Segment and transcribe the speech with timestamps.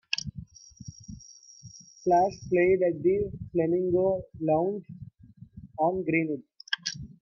[2.03, 4.83] Flash played at the Flamingo Lounge,
[5.77, 6.41] on Greenwood.